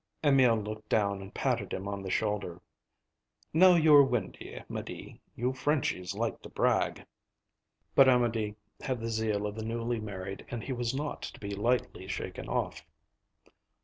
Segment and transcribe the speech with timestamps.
[0.23, 2.59] Emil looked down and patted him on the shoulder.
[3.53, 5.19] "Now you're windy, 'Médée.
[5.35, 7.05] You Frenchies like to brag."
[7.93, 11.53] But Amédée had the zeal of the newly married, and he was not to be
[11.53, 12.83] lightly shaken off.